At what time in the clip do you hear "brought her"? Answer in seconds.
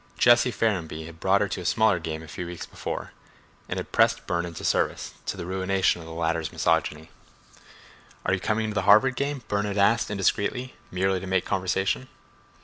1.19-1.47